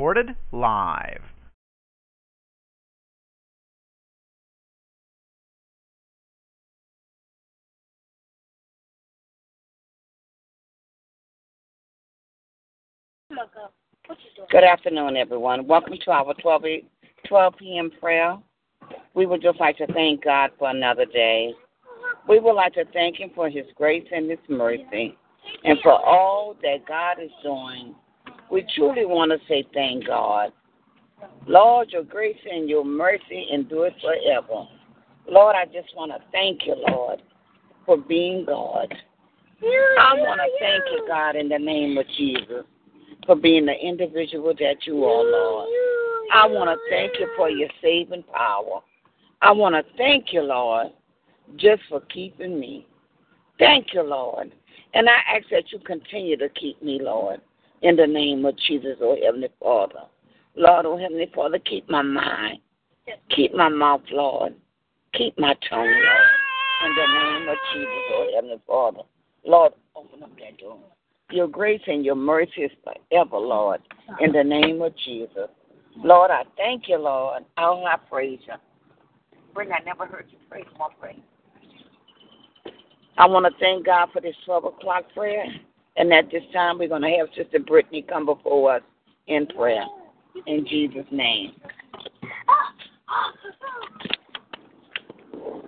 Recorded 0.00 0.34
live. 0.50 1.20
Good 14.50 14.64
afternoon, 14.64 15.18
everyone. 15.18 15.66
Welcome 15.66 15.98
to 16.02 16.10
our 16.10 16.32
12, 16.32 16.62
12 17.28 17.54
p.m. 17.58 17.90
prayer. 18.00 18.38
We 19.12 19.26
would 19.26 19.42
just 19.42 19.60
like 19.60 19.76
to 19.76 19.86
thank 19.88 20.24
God 20.24 20.48
for 20.58 20.70
another 20.70 21.04
day. 21.04 21.52
We 22.26 22.40
would 22.40 22.54
like 22.54 22.72
to 22.72 22.86
thank 22.94 23.18
Him 23.20 23.32
for 23.34 23.50
His 23.50 23.66
grace 23.74 24.06
and 24.10 24.30
His 24.30 24.38
mercy 24.48 25.18
and 25.64 25.78
for 25.82 25.92
all 25.92 26.56
that 26.62 26.86
God 26.88 27.22
is 27.22 27.30
doing. 27.42 27.94
We 28.50 28.66
truly 28.74 29.06
want 29.06 29.32
to 29.32 29.38
say 29.48 29.64
thank 29.72 30.06
God. 30.06 30.52
Lord, 31.46 31.90
your 31.90 32.02
grace 32.02 32.38
and 32.50 32.68
your 32.68 32.84
mercy 32.84 33.46
endure 33.52 33.90
forever. 34.00 34.66
Lord, 35.28 35.54
I 35.56 35.66
just 35.66 35.94
want 35.96 36.12
to 36.12 36.18
thank 36.32 36.66
you, 36.66 36.74
Lord, 36.88 37.22
for 37.86 37.96
being 37.96 38.44
God. 38.44 38.92
I 39.62 40.14
want 40.14 40.40
to 40.40 40.48
thank 40.58 40.82
you, 40.90 41.04
God, 41.06 41.36
in 41.36 41.48
the 41.48 41.58
name 41.58 41.98
of 41.98 42.06
Jesus 42.16 42.64
for 43.26 43.36
being 43.36 43.66
the 43.66 43.74
individual 43.74 44.54
that 44.58 44.76
you 44.86 45.04
are, 45.04 45.24
Lord. 45.24 45.68
I 46.32 46.46
want 46.46 46.70
to 46.70 46.76
thank 46.90 47.12
you 47.18 47.28
for 47.36 47.50
your 47.50 47.68
saving 47.82 48.24
power. 48.32 48.80
I 49.42 49.52
want 49.52 49.74
to 49.74 49.84
thank 49.96 50.32
you, 50.32 50.42
Lord, 50.42 50.88
just 51.56 51.82
for 51.88 52.00
keeping 52.12 52.58
me. 52.58 52.86
Thank 53.58 53.88
you, 53.92 54.02
Lord. 54.02 54.52
And 54.94 55.08
I 55.08 55.18
ask 55.36 55.46
that 55.50 55.70
you 55.70 55.78
continue 55.80 56.36
to 56.38 56.48
keep 56.48 56.82
me, 56.82 56.98
Lord, 57.00 57.40
in 57.82 57.96
the 57.96 58.06
name 58.06 58.44
of 58.44 58.56
Jesus, 58.66 58.96
oh 59.00 59.16
Heavenly 59.22 59.48
Father. 59.60 60.02
Lord, 60.56 60.86
oh 60.86 60.96
Heavenly 60.96 61.30
Father, 61.34 61.58
keep 61.58 61.88
my 61.88 62.02
mind. 62.02 62.58
Keep 63.34 63.54
my 63.54 63.68
mouth, 63.68 64.02
Lord. 64.10 64.54
Keep 65.14 65.38
my 65.38 65.54
tongue, 65.68 65.86
Lord. 65.86 66.26
In 66.84 66.94
the 66.94 67.06
name 67.22 67.48
of 67.48 67.56
Jesus, 67.72 68.02
oh 68.12 68.30
Heavenly 68.34 68.60
Father. 68.66 69.00
Lord, 69.44 69.72
open 69.96 70.22
up 70.22 70.30
that 70.38 70.58
door. 70.58 70.78
Your 71.30 71.48
grace 71.48 71.80
and 71.86 72.04
your 72.04 72.16
mercy 72.16 72.62
is 72.62 72.72
forever, 72.82 73.36
Lord, 73.36 73.80
in 74.20 74.32
the 74.32 74.42
name 74.42 74.82
of 74.82 74.92
Jesus. 75.04 75.48
Lord, 75.96 76.30
I 76.30 76.42
thank 76.56 76.88
you, 76.88 76.98
Lord. 76.98 77.44
Oh, 77.56 77.84
I 77.84 77.96
praise 78.08 78.40
you. 78.46 78.54
Bring, 79.54 79.70
I 79.72 79.78
never 79.84 80.06
heard 80.06 80.26
you 80.30 80.38
pray. 80.48 80.62
Come 80.72 80.82
on, 80.82 80.90
pray. 81.00 81.16
I 83.18 83.26
want 83.26 83.46
to 83.46 83.52
thank 83.60 83.86
God 83.86 84.08
for 84.12 84.20
this 84.20 84.34
12 84.44 84.64
o'clock 84.64 85.04
prayer. 85.14 85.44
And 86.00 86.14
at 86.14 86.30
this 86.30 86.42
time, 86.54 86.78
we're 86.78 86.88
going 86.88 87.02
to 87.02 87.10
have 87.10 87.28
Sister 87.36 87.58
Brittany 87.58 88.00
come 88.08 88.24
before 88.24 88.76
us 88.76 88.82
in 89.26 89.46
prayer. 89.46 89.84
In 90.46 90.66
Jesus' 90.66 91.04
name. 91.10 91.52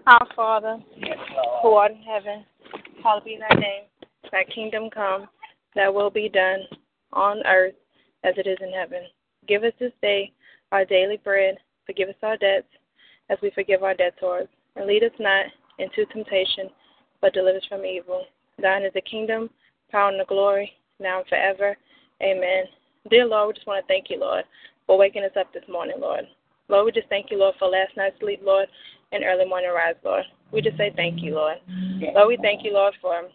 Our 0.06 0.26
Father, 0.34 0.78
Yes, 0.96 1.18
who 1.62 1.72
art 1.72 1.92
in 1.92 1.98
heaven, 1.98 2.46
hallowed 3.04 3.26
be 3.26 3.38
thy 3.38 3.60
name. 3.60 3.82
Thy 4.32 4.44
kingdom 4.44 4.88
come, 4.88 5.28
thy 5.74 5.90
will 5.90 6.08
be 6.08 6.30
done 6.30 6.60
on 7.12 7.42
earth 7.46 7.74
as 8.24 8.32
it 8.38 8.46
is 8.46 8.56
in 8.62 8.72
heaven. 8.72 9.02
Give 9.46 9.64
us 9.64 9.74
this 9.78 9.92
day 10.00 10.32
our 10.72 10.86
daily 10.86 11.18
bread. 11.22 11.56
Forgive 11.84 12.08
us 12.08 12.14
our 12.22 12.38
debts 12.38 12.68
as 13.28 13.36
we 13.42 13.50
forgive 13.50 13.82
our 13.82 13.92
debtors. 13.92 14.48
And 14.76 14.86
lead 14.86 15.04
us 15.04 15.12
not 15.20 15.44
into 15.78 16.06
temptation, 16.06 16.70
but 17.20 17.34
deliver 17.34 17.58
us 17.58 17.64
from 17.68 17.84
evil. 17.84 18.24
Thine 18.58 18.84
is 18.84 18.94
the 18.94 19.02
kingdom, 19.02 19.50
power, 19.92 20.10
and 20.10 20.18
the 20.18 20.24
glory, 20.24 20.72
now 20.98 21.18
and 21.18 21.28
forever. 21.28 21.76
Amen. 22.22 22.64
Dear 23.10 23.26
Lord, 23.26 23.48
we 23.48 23.54
just 23.54 23.66
want 23.66 23.84
to 23.84 23.88
thank 23.92 24.10
you, 24.10 24.18
Lord, 24.18 24.44
for 24.86 24.98
waking 24.98 25.24
us 25.24 25.36
up 25.38 25.52
this 25.52 25.64
morning, 25.68 25.96
Lord. 26.00 26.24
Lord, 26.68 26.86
we 26.86 26.92
just 26.92 27.08
thank 27.08 27.30
you, 27.30 27.38
Lord, 27.38 27.54
for 27.58 27.68
last 27.68 27.96
night's 27.96 28.18
sleep, 28.20 28.40
Lord, 28.42 28.68
and 29.12 29.24
early 29.24 29.44
morning 29.44 29.70
rise, 29.70 29.96
Lord. 30.04 30.24
We 30.52 30.62
just 30.62 30.78
say 30.78 30.92
thank 30.96 31.22
you, 31.22 31.34
Lord. 31.34 31.58
Lord, 32.14 32.28
we 32.28 32.38
thank 32.40 32.64
you, 32.64 32.72
Lord, 32.72 32.94
for 33.00 33.28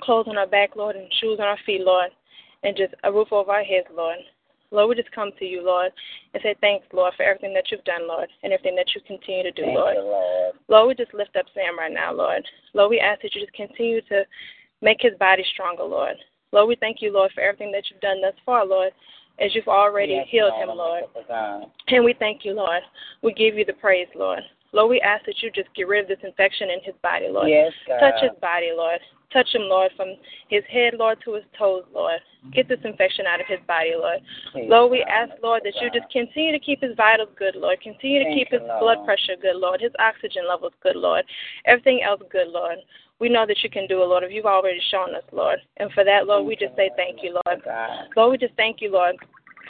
clothes 0.00 0.26
on 0.28 0.36
our 0.36 0.46
back, 0.46 0.76
Lord, 0.76 0.96
and 0.96 1.10
shoes 1.20 1.38
on 1.40 1.46
our 1.46 1.58
feet, 1.64 1.82
Lord, 1.82 2.10
and 2.62 2.76
just 2.76 2.94
a 3.04 3.12
roof 3.12 3.28
over 3.32 3.52
our 3.52 3.64
heads, 3.64 3.86
Lord. 3.94 4.18
Lord, 4.70 4.90
we 4.90 4.96
just 4.96 5.14
come 5.14 5.30
to 5.38 5.46
you, 5.46 5.64
Lord, 5.64 5.92
and 6.34 6.42
say 6.42 6.54
thanks, 6.60 6.86
Lord, 6.92 7.14
for 7.16 7.22
everything 7.22 7.54
that 7.54 7.70
you've 7.70 7.84
done, 7.84 8.06
Lord, 8.06 8.28
and 8.42 8.52
everything 8.52 8.76
that 8.76 8.88
you 8.94 9.00
continue 9.06 9.42
to 9.44 9.52
do, 9.52 9.64
Lord. 9.64 9.96
Lord. 9.96 10.54
Lord, 10.68 10.88
we 10.88 10.94
just 10.94 11.14
lift 11.14 11.36
up 11.36 11.46
Sam 11.54 11.78
right 11.78 11.92
now, 11.92 12.12
Lord. 12.12 12.44
Lord, 12.74 12.90
we 12.90 13.00
ask 13.00 13.22
that 13.22 13.34
you 13.34 13.40
just 13.40 13.54
continue 13.54 14.02
to 14.02 14.24
make 14.82 14.98
his 15.00 15.14
body 15.18 15.44
stronger, 15.52 15.84
Lord. 15.84 16.16
Lord, 16.52 16.68
we 16.68 16.76
thank 16.76 17.02
you, 17.02 17.12
Lord, 17.12 17.30
for 17.34 17.40
everything 17.40 17.72
that 17.72 17.84
you've 17.90 18.00
done 18.00 18.20
thus 18.20 18.34
far, 18.46 18.64
Lord, 18.64 18.92
as 19.38 19.54
you've 19.54 19.68
already 19.68 20.14
Yes, 20.14 20.26
healed 20.30 20.54
him, 20.54 20.68
Lord. 20.68 21.04
And 21.88 22.04
we 22.04 22.14
thank 22.18 22.44
you, 22.44 22.52
Lord. 22.52 22.82
We 23.22 23.32
give 23.32 23.56
you 23.56 23.64
the 23.64 23.74
praise, 23.74 24.08
Lord. 24.14 24.40
Lord, 24.72 24.90
we 24.90 25.00
ask 25.00 25.24
that 25.26 25.42
you 25.42 25.50
just 25.50 25.72
get 25.74 25.88
rid 25.88 26.02
of 26.02 26.08
this 26.08 26.18
infection 26.22 26.68
in 26.70 26.80
his 26.82 26.94
body, 27.02 27.28
Lord. 27.30 27.48
Yes, 27.48 27.72
God. 27.86 28.00
Touch 28.00 28.22
his 28.22 28.38
body, 28.40 28.70
Lord. 28.74 29.00
Touch 29.32 29.48
him, 29.54 29.62
Lord, 29.62 29.90
from 29.96 30.14
his 30.48 30.62
head, 30.70 30.94
Lord, 30.98 31.18
to 31.24 31.34
his 31.34 31.44
toes, 31.58 31.84
Lord. 31.92 32.18
Get 32.54 32.68
this 32.68 32.78
infection 32.84 33.26
out 33.26 33.40
of 33.40 33.46
his 33.46 33.58
body, 33.66 33.92
Lord. 33.94 34.20
Please, 34.52 34.68
Lord, 34.70 34.90
we 34.90 35.02
ask, 35.02 35.32
Lord, 35.42 35.62
that 35.64 35.74
you 35.82 35.90
just 35.90 36.10
continue 36.10 36.52
to 36.52 36.58
keep 36.58 36.80
his 36.80 36.96
vitals 36.96 37.28
good, 37.36 37.54
Lord. 37.54 37.80
Continue 37.82 38.20
to 38.20 38.24
Thank 38.24 38.38
keep 38.38 38.48
his 38.50 38.62
Lord. 38.66 38.80
blood 38.80 39.04
pressure 39.04 39.36
good, 39.40 39.56
Lord. 39.56 39.82
His 39.82 39.92
oxygen 39.98 40.48
levels 40.48 40.72
good, 40.82 40.96
Lord. 40.96 41.24
Everything 41.66 42.00
else 42.02 42.22
good, 42.30 42.48
Lord. 42.48 42.78
We 43.20 43.28
know 43.28 43.46
that 43.46 43.62
you 43.62 43.70
can 43.70 43.86
do 43.88 44.02
it, 44.02 44.06
Lord, 44.06 44.22
if 44.22 44.30
you've 44.30 44.46
already 44.46 44.80
shown 44.90 45.14
us, 45.14 45.24
Lord. 45.32 45.58
And 45.78 45.90
for 45.92 46.04
that, 46.04 46.26
Lord, 46.26 46.46
we 46.46 46.54
just 46.54 46.76
say 46.76 46.90
thank 46.96 47.18
you, 47.22 47.34
Lord. 47.34 47.62
God. 47.64 47.90
Lord, 48.16 48.30
we 48.32 48.38
just 48.38 48.54
thank 48.56 48.80
you, 48.80 48.92
Lord, 48.92 49.16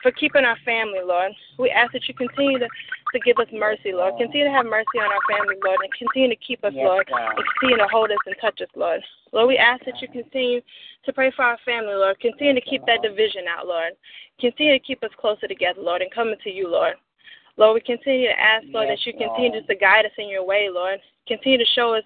for 0.03 0.13
keeping 0.13 0.45
our 0.45 0.59
family, 0.65 1.01
Lord. 1.03 1.33
We 1.59 1.71
ask 1.71 1.93
that 1.93 2.07
you 2.09 2.15
continue 2.15 2.59
to, 2.59 2.69
to 2.69 3.19
give 3.25 3.39
us 3.39 3.49
mercy, 3.53 3.93
Lord. 3.93 4.15
Continue 4.19 4.45
to 4.45 4.53
have 4.53 4.67
mercy 4.67 5.01
on 5.01 5.09
our 5.09 5.25
family, 5.33 5.57
Lord, 5.65 5.79
and 5.83 5.93
continue 5.97 6.29
to 6.29 6.45
keep 6.45 6.63
us, 6.63 6.75
Lord, 6.77 7.09
and 7.09 7.45
continue 7.59 7.79
to 7.79 7.89
hold 7.91 8.11
us 8.11 8.21
and 8.27 8.37
touch 8.41 8.61
us, 8.61 8.69
Lord. 8.77 9.01
Lord, 9.33 9.49
we 9.49 9.57
ask 9.57 9.85
that 9.87 10.01
you 10.01 10.09
continue 10.09 10.61
to 11.05 11.13
pray 11.13 11.33
for 11.35 11.45
our 11.45 11.59
family, 11.65 11.95
Lord. 11.95 12.21
Continue 12.21 12.55
to 12.55 12.61
keep 12.69 12.85
that 12.87 13.01
division 13.03 13.45
out, 13.49 13.67
Lord. 13.67 13.93
Continue 14.41 14.79
to 14.79 14.85
keep 14.85 15.03
us 15.03 15.11
closer 15.19 15.49
together, 15.49 15.81
Lord, 15.81 16.03
and 16.03 16.11
coming 16.13 16.37
to 16.45 16.51
you, 16.51 16.69
Lord. 16.69 16.95
Lord, 17.57 17.75
we 17.75 17.81
continue 17.81 18.29
to 18.29 18.39
ask, 18.39 18.65
Lord, 18.69 18.89
that 18.89 19.05
you 19.05 19.13
continue 19.13 19.67
to 19.67 19.75
guide 19.75 20.05
us 20.05 20.13
in 20.17 20.29
your 20.29 20.47
way, 20.47 20.69
Lord. 20.71 21.01
Continue 21.27 21.59
to 21.59 21.65
show 21.75 21.95
us 21.95 22.05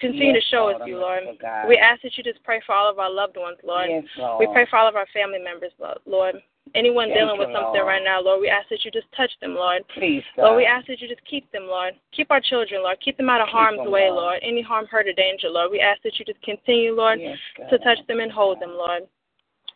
continue 0.00 0.34
Yes, 0.34 0.42
to 0.42 0.50
show 0.50 0.64
Lord, 0.66 0.82
us 0.82 0.88
you, 0.88 0.98
Lord. 0.98 1.22
God. 1.40 1.68
We 1.68 1.76
ask 1.76 2.02
that 2.02 2.16
you 2.16 2.24
just 2.24 2.42
pray 2.42 2.60
for 2.66 2.74
all 2.74 2.90
of 2.90 2.98
our 2.98 3.12
loved 3.12 3.36
ones, 3.36 3.58
Lord. 3.62 3.90
Yes, 3.90 4.04
Lord. 4.18 4.40
We 4.40 4.52
pray 4.52 4.66
for 4.68 4.78
all 4.78 4.88
of 4.88 4.96
our 4.96 5.06
family 5.12 5.38
members, 5.38 5.72
Lord. 6.06 6.36
Anyone 6.74 7.08
Thank 7.08 7.18
dealing 7.18 7.34
you, 7.34 7.46
with 7.46 7.54
something 7.56 7.82
Lord. 7.82 7.86
right 7.86 8.04
now, 8.04 8.20
Lord, 8.22 8.40
we 8.40 8.48
ask 8.48 8.68
that 8.68 8.84
you 8.84 8.90
just 8.90 9.10
touch 9.16 9.30
them, 9.40 9.54
Lord. 9.54 9.82
Please, 9.92 10.22
God. 10.36 10.44
Lord, 10.44 10.56
we 10.58 10.66
ask 10.66 10.86
that 10.86 11.00
you 11.00 11.08
just 11.08 11.24
keep 11.28 11.50
them, 11.50 11.64
Lord. 11.66 11.94
Keep 12.14 12.30
our 12.30 12.40
children, 12.40 12.82
Lord. 12.82 12.98
Keep 13.04 13.16
them 13.16 13.28
out 13.28 13.40
of 13.40 13.48
Keep 13.48 13.54
harm's 13.54 13.78
them, 13.78 13.90
way, 13.90 14.08
Lord. 14.08 14.38
Lord. 14.38 14.38
Any 14.42 14.62
harm, 14.62 14.86
hurt, 14.86 15.08
or 15.08 15.12
danger, 15.12 15.48
Lord. 15.48 15.70
We 15.72 15.80
ask 15.80 16.00
that 16.02 16.18
you 16.18 16.24
just 16.24 16.40
continue, 16.42 16.92
Lord, 16.94 17.18
Yes, 17.20 17.38
to 17.70 17.78
touch 17.78 17.98
them 18.06 18.20
and 18.20 18.30
hold 18.30 18.60
them, 18.60 18.70
Lord. 18.70 19.02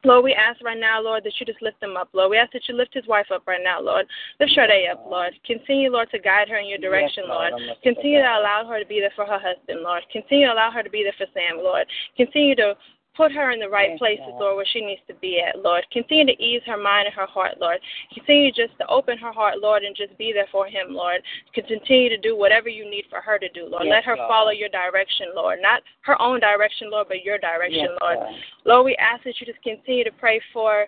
Lord, 0.05 0.25
we 0.25 0.35
ask 0.35 0.63
right 0.63 0.79
now, 0.79 1.01
Lord, 1.01 1.25
that 1.25 1.33
you 1.41 1.47
just 1.47 1.63
lift 1.63 1.81
them 1.81 1.97
up, 1.97 2.09
Lord. 2.13 2.31
We 2.31 2.37
ask 2.37 2.53
that 2.53 2.69
you 2.69 2.77
lift 2.77 2.95
his 2.95 3.07
wife 3.07 3.27
up 3.33 3.47
right 3.47 3.61
now, 3.63 3.81
Lord. 3.81 4.07
Lift 4.39 4.53
Sade 4.55 4.89
up, 4.91 5.05
Lord. 5.09 5.33
Continue, 5.47 5.91
Lord, 5.91 6.11
to 6.11 6.19
guide 6.19 6.49
her 6.49 6.59
in 6.59 6.69
your 6.69 6.79
direction, 6.79 7.25
Lord, 7.27 7.51
Lord. 7.51 7.63
I'm 7.63 7.69
looking 7.69 7.95
for 7.95 7.95
Continue 7.95 8.23
to 8.23 8.39
allow 8.39 8.67
her 8.69 8.79
to 8.79 8.87
be 8.87 9.01
there 9.01 9.13
for 9.17 9.25
her 9.25 9.39
husband, 9.39 9.81
Lord. 9.83 10.03
Continue 10.13 10.47
to 10.47 10.53
allow 10.53 10.71
her 10.71 10.83
to 10.83 10.91
be 10.91 11.03
there 11.03 11.15
for 11.17 11.27
Sam, 11.33 11.59
Lord. 11.59 11.87
Continue 12.17 12.55
to 12.57 12.77
put 13.17 13.33
her 13.33 13.51
in 13.51 13.61
the 13.61 13.69
right 13.69 13.91
Yes, 13.91 13.99
places, 13.99 14.25
Lord. 14.29 14.41
Lord, 14.41 14.57
where 14.57 14.67
she 14.73 14.81
needs 14.81 15.01
to 15.09 15.15
be 15.15 15.41
at, 15.41 15.59
Lord. 15.61 15.85
Continue 15.93 16.27
to 16.27 16.43
ease 16.43 16.63
her 16.67 16.77
mind 16.77 17.07
and 17.07 17.15
her 17.15 17.27
heart, 17.27 17.61
Lord. 17.61 17.79
Continue 18.13 18.51
just 18.51 18.77
to 18.79 18.87
open 18.89 19.19
her 19.19 19.33
heart, 19.33 19.59
Lord, 19.61 19.85
and 19.85 19.95
just 19.97 20.17
be 20.19 20.33
there 20.33 20.49
for 20.51 20.67
him, 20.67 20.89
Lord. 20.91 21.23
Continue 21.55 22.09
to 22.09 22.19
do 22.19 22.37
whatever 22.37 22.69
you 22.69 22.89
need 22.89 23.05
for 23.09 23.21
her 23.21 23.39
to 23.39 23.49
do, 23.51 23.67
Lord. 23.67 23.85
Yes, 23.85 23.93
Let 23.93 24.05
her 24.05 24.17
Lord. 24.17 24.29
follow 24.29 24.51
your 24.51 24.69
direction, 24.69 25.29
Lord. 25.35 25.61
Not 25.63 25.83
her 26.03 26.21
own 26.21 26.41
direction, 26.41 26.91
Lord, 26.91 27.09
but 27.09 27.25
your 27.25 27.39
direction, 27.39 27.89
Yes, 27.91 27.99
Lord. 28.01 28.19
God. 28.19 28.35
Lord, 28.65 28.85
we 28.87 28.97
ask 28.97 29.25
that 29.25 29.35
you 29.41 29.47
just 29.47 29.63
continue 29.63 30.05
to 30.05 30.13
pray 30.13 30.41
for 30.53 30.87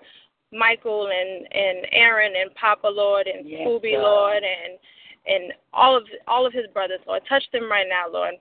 Michael 0.52 1.08
and 1.08 1.46
and 1.52 1.86
Aaron 1.92 2.32
and 2.40 2.54
Papa, 2.54 2.86
Lord, 2.88 3.26
and 3.26 3.48
Yes, 3.48 3.66
Scooby, 3.66 3.92
God. 3.94 4.02
Lord, 4.02 4.42
and 4.42 4.78
and 5.26 5.52
all 5.72 5.96
of 5.96 6.04
all 6.28 6.46
of 6.46 6.52
his 6.52 6.66
brothers, 6.72 7.00
Lord. 7.06 7.22
Touch 7.28 7.44
them 7.52 7.70
right 7.70 7.86
now, 7.88 8.04
Lord. 8.10 8.34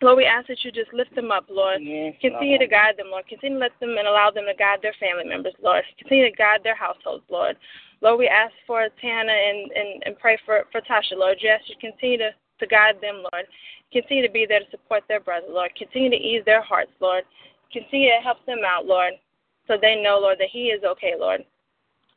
Lord, 0.00 0.16
we 0.16 0.26
ask 0.26 0.46
that 0.46 0.62
you 0.62 0.70
just 0.70 0.92
lift 0.92 1.14
them 1.14 1.32
up, 1.32 1.46
Lord. 1.50 1.82
Yes, 1.82 2.14
Continue 2.20 2.58
Lord. 2.58 2.60
to 2.60 2.66
guide 2.68 2.94
them, 2.96 3.10
Lord. 3.10 3.26
Continue 3.26 3.58
to 3.58 3.64
let 3.66 3.72
them 3.80 3.96
and 3.98 4.06
allow 4.06 4.30
them 4.30 4.44
to 4.46 4.54
guide 4.54 4.78
their 4.80 4.94
family 5.00 5.24
members, 5.24 5.54
Lord. 5.62 5.82
Continue 5.98 6.30
to 6.30 6.36
guide 6.36 6.60
their 6.62 6.76
households, 6.76 7.24
Lord. 7.28 7.56
Lord, 8.00 8.18
we 8.18 8.28
ask 8.28 8.54
for 8.66 8.86
Tana 9.00 9.32
and, 9.32 9.72
and, 9.72 10.02
and 10.06 10.18
pray 10.18 10.38
for, 10.46 10.64
for 10.70 10.80
Tasha, 10.82 11.18
Lord. 11.18 11.38
Ask 11.42 11.68
you 11.68 11.74
continue 11.80 12.18
to, 12.18 12.30
to 12.60 12.66
guide 12.66 12.96
them, 13.02 13.24
Lord. 13.32 13.46
Continue 13.92 14.24
to 14.24 14.32
be 14.32 14.46
there 14.48 14.60
to 14.60 14.70
support 14.70 15.02
their 15.08 15.20
brother, 15.20 15.46
Lord. 15.50 15.74
Continue 15.74 16.10
to 16.10 16.16
ease 16.16 16.42
their 16.44 16.62
hearts, 16.62 16.92
Lord. 17.00 17.24
Continue 17.72 18.10
to 18.10 18.22
help 18.22 18.44
them 18.46 18.60
out, 18.64 18.86
Lord, 18.86 19.14
so 19.66 19.76
they 19.80 20.00
know, 20.00 20.18
Lord, 20.20 20.38
that 20.38 20.48
he 20.52 20.68
is 20.68 20.84
okay, 20.84 21.14
Lord. 21.18 21.44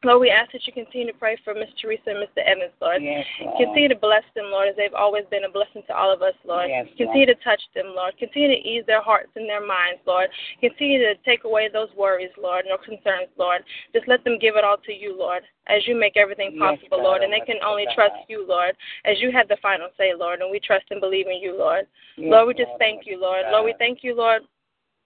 Lord, 0.03 0.21
we 0.21 0.29
ask 0.31 0.51
that 0.51 0.65
you 0.65 0.73
continue 0.73 1.11
to 1.13 1.17
pray 1.17 1.37
for 1.43 1.53
Miss 1.53 1.69
Teresa 1.79 2.09
and 2.09 2.17
Mr. 2.17 2.41
Evans, 2.41 2.73
Lord. 2.81 3.03
Yes, 3.03 3.23
Lord. 3.39 3.57
Continue 3.57 3.89
to 3.89 3.95
bless 3.95 4.25
them, 4.33 4.49
Lord, 4.49 4.69
as 4.69 4.75
they've 4.75 4.97
always 4.97 5.25
been 5.29 5.45
a 5.45 5.49
blessing 5.49 5.83
to 5.85 5.93
all 5.93 6.11
of 6.11 6.23
us, 6.23 6.33
Lord. 6.43 6.69
Yes, 6.69 6.85
Lord. 6.87 6.97
Continue 6.97 7.27
to 7.27 7.37
touch 7.45 7.61
them, 7.75 7.93
Lord. 7.93 8.17
Continue 8.17 8.49
to 8.49 8.61
ease 8.65 8.83
their 8.87 9.01
hearts 9.01 9.29
and 9.35 9.47
their 9.47 9.61
minds, 9.61 10.01
Lord. 10.07 10.29
Continue 10.59 11.05
to 11.05 11.13
take 11.21 11.43
away 11.43 11.69
those 11.71 11.89
worries, 11.95 12.33
Lord, 12.41 12.65
and 12.65 12.73
no 12.73 12.81
concerns, 12.81 13.29
Lord. 13.37 13.61
Just 13.93 14.07
let 14.07 14.23
them 14.23 14.39
give 14.41 14.55
it 14.57 14.63
all 14.65 14.77
to 14.81 14.93
you, 14.93 15.13
Lord, 15.13 15.43
as 15.67 15.85
you 15.85 15.93
make 15.93 16.17
everything 16.17 16.57
possible, 16.57 16.97
God, 16.97 17.05
Lord. 17.05 17.21
And 17.21 17.31
they 17.31 17.45
can 17.45 17.61
only 17.61 17.85
trust 17.93 18.25
you, 18.27 18.41
Lord, 18.47 18.73
as 19.05 19.21
you 19.21 19.31
have 19.31 19.47
the 19.49 19.57
final 19.61 19.89
say, 19.97 20.17
Lord. 20.17 20.41
And 20.41 20.49
we 20.49 20.59
trust 20.59 20.85
and 20.89 20.99
believe 20.99 21.27
in 21.27 21.37
you, 21.37 21.53
Lord. 21.53 21.85
Yes, 22.17 22.31
Lord, 22.31 22.47
we 22.47 22.53
just 22.55 22.73
Lord, 22.73 22.79
thank 22.79 23.05
you, 23.05 23.21
Lord. 23.21 23.45
Lord, 23.51 23.65
we 23.65 23.75
thank 23.77 23.99
you, 24.01 24.17
Lord, 24.17 24.41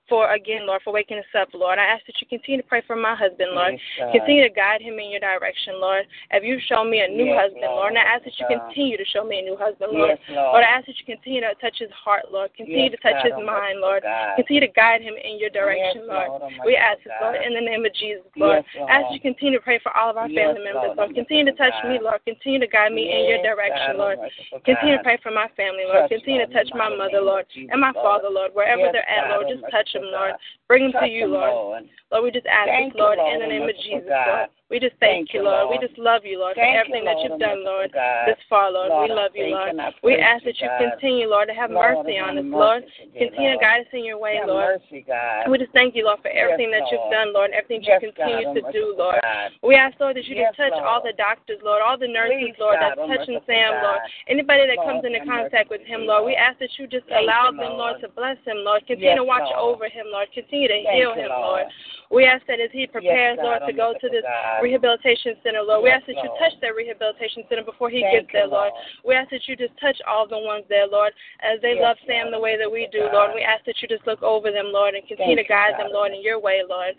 for 0.08 0.34
again, 0.34 0.68
Lord, 0.68 0.82
for 0.84 0.94
waking 0.94 1.18
us 1.18 1.32
up, 1.38 1.50
Lord. 1.54 1.80
I 1.80 1.86
ask 1.86 2.06
that 2.06 2.16
you 2.22 2.28
continue 2.28 2.62
to 2.62 2.68
pray 2.68 2.82
for 2.86 2.96
my 2.96 3.16
husband, 3.16 3.52
Lord. 3.54 3.74
Yes, 3.98 4.12
Continue 4.14 4.44
to 4.48 4.54
guide 4.54 4.82
him 4.82 5.00
in 5.00 5.10
your 5.10 5.20
direction, 5.20 5.82
Lord. 5.82 6.06
Have 6.30 6.44
you 6.44 6.60
shown 6.68 6.90
me 6.90 7.02
a 7.02 7.08
new 7.08 7.26
Yes, 7.26 7.50
husband, 7.50 7.66
Lord? 7.66 7.94
And 7.94 7.98
I 7.98 8.06
ask 8.06 8.24
that 8.24 8.38
you 8.38 8.46
continue 8.46 8.98
to 8.98 9.06
show 9.06 9.24
me 9.24 9.40
a 9.40 9.42
new 9.42 9.58
husband, 9.58 9.92
Lord. 9.92 10.18
Yes, 10.18 10.30
Lord. 10.30 10.62
Lord, 10.62 10.64
I 10.64 10.72
ask 10.78 10.86
that 10.86 10.98
you 11.00 11.06
continue 11.06 11.42
to 11.42 11.54
touch 11.60 11.78
his 11.80 11.92
heart, 11.92 12.32
Lord. 12.32 12.54
Continue 12.56 12.90
to 12.90 12.98
touch 12.98 13.18
God, 13.24 13.26
his 13.26 13.40
mind, 13.46 13.82
Lord. 13.82 14.04
God. 14.04 14.36
Continue 14.38 14.62
to 14.62 14.74
guide 14.74 15.02
him 15.02 15.16
in 15.18 15.40
your 15.40 15.50
direction, 15.50 16.08
Lord. 16.08 16.30
Lord, 16.30 16.54
We 16.66 16.76
ask 16.76 17.02
this, 17.04 17.14
Lord, 17.22 17.42
in 17.42 17.54
the 17.54 17.62
name 17.62 17.86
of 17.86 17.94
Jesus, 17.94 18.26
Lord. 18.38 18.66
Lord. 18.78 18.90
I 18.90 19.02
ask 19.02 19.14
you 19.14 19.20
continue 19.20 19.58
to 19.58 19.64
pray 19.64 19.80
for 19.82 19.96
all 19.98 20.10
of 20.10 20.18
our 20.18 20.30
family 20.30 20.62
members, 20.62 20.94
Lord. 20.96 21.16
Continue 21.16 21.46
to 21.50 21.56
touch 21.58 21.74
me, 21.90 21.98
Lord. 22.02 22.22
Continue 22.26 22.60
to 22.60 22.68
guide 22.68 22.94
me 22.94 23.10
in 23.10 23.30
your 23.30 23.42
direction, 23.42 23.98
God, 23.98 24.18
Lord. 24.18 24.18
Continue 24.66 24.98
to 24.98 25.04
pray 25.04 25.18
for 25.22 25.32
my 25.32 25.50
family, 25.58 25.84
Lord. 25.88 26.10
Continue 26.10 26.46
to 26.46 26.52
touch 26.54 26.70
my 26.74 26.90
mother, 26.94 27.22
Lord, 27.22 27.46
and 27.56 27.80
my 27.82 27.94
father, 27.94 28.30
Lord. 28.30 28.52
Wherever 28.54 28.92
they're 28.92 29.08
at, 29.08 29.34
Lord, 29.34 29.48
just 29.50 29.66
touch 29.72 29.95
God. 30.02 30.12
Lord. 30.12 30.34
Bring 30.68 30.92
them 30.92 31.02
to 31.02 31.08
you, 31.08 31.28
Lord. 31.28 31.86
Lord. 32.12 32.24
We 32.24 32.32
just 32.32 32.46
ask 32.46 32.68
this, 32.68 32.94
Lord, 32.96 33.20
in 33.20 33.40
the 33.40 33.48
name 33.48 33.64
of 33.64 33.76
Jesus, 33.84 34.08
God. 34.08 34.28
Lord. 34.28 34.50
We 34.70 34.80
just 34.80 34.98
thank, 35.00 35.30
Thank 35.30 35.34
you, 35.38 35.42
you, 35.42 35.46
Lord. 35.46 35.78
We 35.78 35.78
just 35.78 35.98
love 36.02 36.26
you, 36.26 36.42
Lord, 36.42 36.58
Thank 36.58 36.74
for 36.74 36.74
you, 36.74 36.82
everything 36.82 37.06
that 37.06 37.22
you've 37.22 37.38
done, 37.38 37.62
Lord, 37.62 37.94
God. 37.94 38.26
this 38.26 38.42
far, 38.50 38.74
Lord. 38.74 38.90
Lord, 38.90 39.06
we 39.06 39.14
love 39.14 39.32
you, 39.38 39.54
Lord. 39.54 39.78
We 40.02 40.18
ask 40.18 40.42
that 40.42 40.58
you 40.58 40.66
God. 40.66 40.98
continue, 40.98 41.30
Lord, 41.30 41.50
to 41.50 41.54
have 41.54 41.70
Lord, 41.70 42.02
mercy 42.02 42.18
on 42.18 42.42
us, 42.42 42.50
Lord. 42.50 42.82
Continue 43.14 43.30
to 43.30 43.62
Lord. 43.62 43.62
guide 43.62 43.86
us 43.86 43.94
in 43.94 44.02
your 44.02 44.18
way, 44.18 44.42
Have 44.42 44.50
Lord. 44.50 44.82
mercy, 44.82 45.06
God. 45.06 45.54
We 45.54 45.62
just 45.62 45.70
thank 45.78 45.94
you, 45.94 46.10
Lord, 46.10 46.18
for 46.26 46.34
everything 46.34 46.74
Yes, 46.74 46.82
that 46.82 46.90
you've 46.90 47.12
done, 47.14 47.30
Lord, 47.30 47.54
everything 47.54 47.86
Yes, 47.86 48.02
you 48.02 48.10
continue 48.10 48.58
God, 48.58 48.58
to 48.58 48.72
do, 48.74 48.96
Lord. 48.98 49.22
We 49.62 49.78
ask, 49.78 50.02
Lord, 50.02 50.18
that 50.18 50.26
you 50.26 50.34
Yes, 50.34 50.58
just 50.58 50.74
touch 50.74 50.82
all 50.82 50.98
the 50.98 51.14
doctors, 51.14 51.62
Lord, 51.62 51.86
all 51.86 52.02
the 52.02 52.10
nurses, 52.10 52.58
Please, 52.58 52.58
Lord, 52.58 52.82
that's 52.82 52.98
touching 52.98 53.38
Sam, 53.46 53.70
Lord. 53.86 54.02
Anybody 54.26 54.66
that 54.66 54.82
comes 54.82 55.06
into 55.06 55.22
contact 55.30 55.70
with 55.70 55.86
him, 55.86 56.10
Lord, 56.10 56.26
we 56.26 56.34
ask 56.34 56.58
that 56.58 56.74
you 56.82 56.90
just 56.90 57.06
allow 57.14 57.54
them, 57.54 57.78
Lord, 57.78 58.02
Lord. 58.02 58.02
to 58.02 58.10
bless 58.10 58.42
him, 58.50 58.66
Lord. 58.66 58.82
Continue 58.90 59.22
to 59.22 59.24
watch 59.30 59.46
over 59.54 59.86
him, 59.86 60.10
Lord. 60.10 60.26
Continue 60.34 60.74
to 60.74 60.82
heal 60.90 61.14
him, 61.14 61.30
Lord. 61.30 61.70
We 62.12 62.26
ask 62.26 62.46
that 62.48 62.60
as 62.60 62.70
he 62.72 62.86
prepares, 62.86 63.38
God, 63.38 63.44
Lord, 63.44 63.62
to 63.68 63.74
go 63.74 63.94
to 63.94 64.08
this 64.10 64.22
God. 64.22 64.62
rehabilitation 64.62 65.36
center, 65.44 65.62
Lord, 65.62 65.84
we 65.84 65.90
ask 65.90 66.06
that 66.06 66.22
you 66.22 66.30
Lord. 66.30 66.40
touch 66.40 66.54
that 66.62 66.76
rehabilitation 66.76 67.44
center 67.50 67.64
before 67.64 67.90
he 67.90 68.02
Thank 68.02 68.30
gets 68.30 68.34
there, 68.34 68.48
Lord. 68.48 68.72
Lord. 68.74 68.86
We 69.04 69.16
ask 69.16 69.30
that 69.32 69.48
you 69.48 69.56
just 69.56 69.74
touch 69.82 69.98
all 70.08 70.28
the 70.28 70.38
ones 70.38 70.66
there, 70.70 70.88
Lord, 70.88 71.14
as 71.42 71.62
they 71.62 71.74
Yes, 71.74 71.82
love 71.82 71.98
Sam 72.06 72.32
the 72.32 72.40
way 72.40 72.58
that 72.58 72.70
we 72.70 72.88
do. 72.92 73.10
Lord. 73.12 73.32
We 73.34 73.42
ask 73.42 73.66
that 73.66 73.82
you 73.82 73.88
just 73.88 74.06
look 74.06 74.22
over 74.22 74.52
them, 74.52 74.70
Lord, 74.70 74.94
and 74.94 75.08
continue 75.08 75.36
Thank 75.36 75.48
to 75.48 75.54
guide 75.54 75.74
them, 75.80 75.90
Lord, 75.92 76.14
in 76.14 76.22
your 76.22 76.40
way, 76.40 76.62
Lord. 76.68 76.94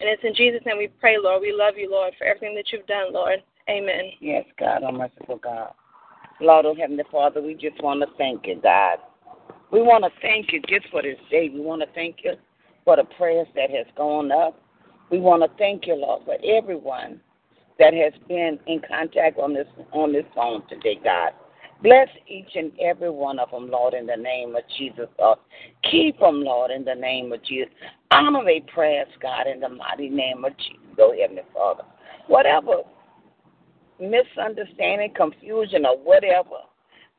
And 0.00 0.08
it's 0.08 0.22
in 0.22 0.34
Jesus' 0.34 0.62
name 0.64 0.78
we 0.78 0.88
pray, 0.88 1.18
Lord. 1.18 1.42
We 1.42 1.52
love 1.52 1.74
you, 1.76 1.90
Lord, 1.90 2.14
for 2.18 2.24
everything 2.24 2.54
that 2.54 2.70
you've 2.70 2.86
done, 2.86 3.12
Lord. 3.12 3.42
Amen. 3.68 4.12
Yes, 4.20 4.44
God, 4.58 4.82
oh 4.82 4.92
merciful 4.92 5.38
God. 5.38 5.72
Lord, 6.40 6.66
oh 6.66 6.74
Heavenly 6.74 7.04
Father, 7.10 7.40
we 7.40 7.54
just 7.54 7.80
want 7.82 8.00
to 8.00 8.08
thank 8.18 8.46
you, 8.46 8.58
God. 8.60 8.98
We 9.70 9.80
want 9.80 10.04
to 10.04 10.10
thank 10.20 10.52
you 10.52 10.60
just 10.68 10.90
for 10.90 11.02
this 11.02 11.16
day. 11.30 11.48
We 11.52 11.60
want 11.60 11.80
to 11.82 11.88
thank 11.94 12.16
you 12.24 12.32
for 12.84 12.96
the 12.96 13.04
prayers 13.16 13.46
that 13.54 13.70
has 13.70 13.86
gone 13.96 14.32
up. 14.32 14.60
We 15.10 15.20
want 15.20 15.42
to 15.42 15.58
thank 15.58 15.86
you, 15.86 15.94
Lord, 15.94 16.22
for 16.24 16.36
everyone 16.44 17.20
that 17.78 17.94
has 17.94 18.12
been 18.28 18.58
in 18.66 18.80
contact 18.88 19.38
on 19.38 19.54
this 19.54 19.66
on 19.92 20.12
this 20.12 20.24
phone 20.34 20.62
today, 20.68 20.98
God. 21.02 21.32
Bless 21.82 22.08
each 22.28 22.50
and 22.54 22.70
every 22.80 23.10
one 23.10 23.40
of 23.40 23.50
them, 23.50 23.68
Lord, 23.68 23.92
in 23.92 24.06
the 24.06 24.16
name 24.16 24.54
of 24.54 24.62
Jesus, 24.78 25.08
Lord. 25.18 25.38
Keep 25.90 26.20
them, 26.20 26.42
Lord, 26.42 26.70
in 26.70 26.84
the 26.84 26.94
name 26.94 27.32
of 27.32 27.42
Jesus. 27.44 27.72
Honor 28.12 28.44
their 28.44 28.60
prayers, 28.72 29.08
God, 29.20 29.48
in 29.52 29.60
the 29.60 29.68
mighty 29.68 30.08
name 30.08 30.44
of 30.44 30.56
Jesus, 30.58 30.80
oh 31.00 31.14
Heavenly 31.18 31.42
Father. 31.52 31.82
Whatever 32.28 32.82
misunderstanding, 33.98 35.12
confusion, 35.14 35.84
or 35.84 35.98
whatever 35.98 36.56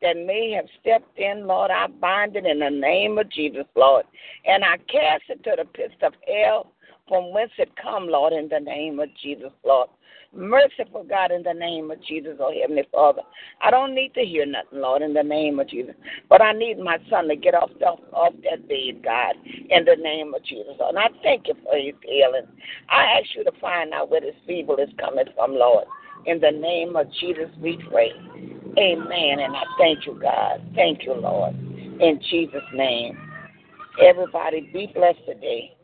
that 0.03 0.17
may 0.17 0.51
have 0.51 0.65
stepped 0.81 1.17
in, 1.17 1.47
Lord, 1.47 1.71
I 1.71 1.87
bind 1.87 2.35
it 2.35 2.45
in 2.45 2.59
the 2.59 2.69
name 2.69 3.17
of 3.17 3.31
Jesus, 3.31 3.65
Lord. 3.75 4.05
And 4.45 4.63
I 4.63 4.77
cast 4.77 5.23
it 5.29 5.43
to 5.45 5.55
the 5.57 5.65
pits 5.65 5.95
of 6.03 6.13
hell 6.27 6.73
from 7.07 7.33
whence 7.33 7.51
it 7.57 7.71
come, 7.81 8.07
Lord, 8.07 8.33
in 8.33 8.49
the 8.49 8.59
name 8.59 8.99
of 8.99 9.09
Jesus, 9.21 9.51
Lord. 9.65 9.89
Merciful 10.35 11.03
God, 11.03 11.31
in 11.31 11.43
the 11.43 11.53
name 11.53 11.91
of 11.91 12.03
Jesus, 12.03 12.37
oh 12.39 12.51
Heavenly 12.59 12.87
Father. 12.91 13.21
I 13.61 13.69
don't 13.69 13.93
need 13.93 14.13
to 14.15 14.21
hear 14.21 14.45
nothing, 14.45 14.79
Lord, 14.79 15.03
in 15.03 15.13
the 15.13 15.21
name 15.21 15.59
of 15.59 15.69
Jesus. 15.69 15.93
But 16.27 16.41
I 16.41 16.53
need 16.53 16.79
my 16.79 16.97
son 17.09 17.27
to 17.27 17.35
get 17.35 17.53
off, 17.53 17.69
off, 17.85 17.99
off 18.11 18.33
that 18.43 18.67
bed, 18.67 19.03
God, 19.03 19.35
in 19.45 19.85
the 19.85 19.95
name 19.95 20.33
of 20.33 20.43
Jesus. 20.43 20.73
And 20.79 20.97
I 20.97 21.09
thank 21.21 21.47
you 21.47 21.53
for 21.63 21.77
his 21.77 21.93
healing. 22.03 22.47
I 22.89 23.19
ask 23.19 23.35
you 23.35 23.43
to 23.43 23.51
find 23.61 23.93
out 23.93 24.09
where 24.09 24.21
this 24.21 24.35
feeble 24.47 24.77
is 24.77 24.89
coming 24.99 25.25
from, 25.35 25.53
Lord. 25.53 25.85
In 26.25 26.39
the 26.39 26.51
name 26.51 26.95
of 26.95 27.07
Jesus, 27.19 27.49
we 27.61 27.77
pray. 27.89 28.11
Amen. 28.77 29.39
And 29.39 29.55
I 29.55 29.63
thank 29.77 30.05
you, 30.05 30.17
God. 30.19 30.61
Thank 30.75 31.03
you, 31.03 31.13
Lord. 31.13 31.55
In 31.55 32.19
Jesus' 32.29 32.61
name. 32.73 33.17
Everybody 34.01 34.69
be 34.73 34.91
blessed 34.93 35.25
today. 35.27 35.75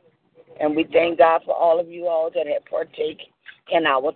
And 0.59 0.75
we 0.75 0.85
thank 0.91 1.19
God 1.19 1.41
for 1.45 1.55
all 1.55 1.79
of 1.79 1.89
you 1.89 2.07
all 2.07 2.29
that 2.33 2.47
have 2.47 2.65
partake 2.65 3.19
in 3.71 3.85
our 3.85 4.13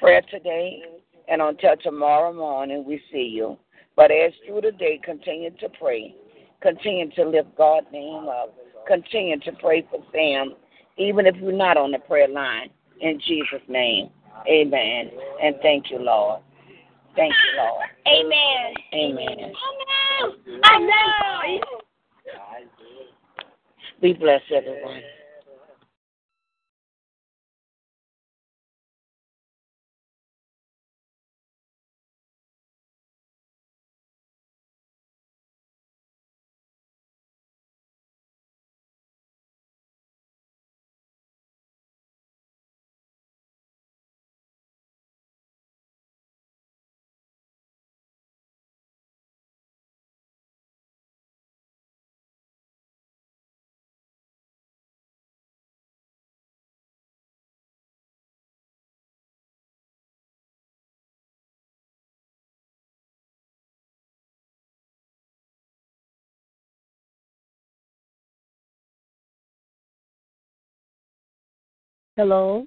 prayer 0.00 0.22
today. 0.30 0.82
And 1.28 1.40
until 1.40 1.76
tomorrow 1.76 2.32
morning, 2.32 2.84
we 2.86 3.00
see 3.12 3.32
you. 3.34 3.56
But 3.96 4.10
as 4.10 4.32
through 4.46 4.62
the 4.62 4.72
day, 4.72 5.00
continue 5.04 5.50
to 5.50 5.68
pray. 5.80 6.14
Continue 6.60 7.10
to 7.12 7.24
lift 7.24 7.56
God's 7.56 7.86
name 7.92 8.28
up. 8.28 8.54
Continue 8.86 9.38
to 9.40 9.52
pray 9.60 9.86
for 9.90 10.02
Sam, 10.12 10.54
even 10.96 11.26
if 11.26 11.36
you're 11.36 11.52
not 11.52 11.76
on 11.76 11.92
the 11.92 11.98
prayer 11.98 12.28
line. 12.28 12.70
In 13.00 13.20
Jesus' 13.20 13.62
name. 13.68 14.10
Amen. 14.48 15.10
And 15.42 15.56
thank 15.62 15.90
you, 15.90 15.98
Lord. 15.98 16.40
Thank 17.16 17.32
you, 17.32 17.56
Lord. 17.56 17.86
Amen. 18.06 18.74
Amen. 18.94 19.52
I 20.64 20.78
know. 20.78 21.78
Be 24.00 24.12
blessed, 24.12 24.52
everyone. 24.54 25.02
Hello. 72.18 72.66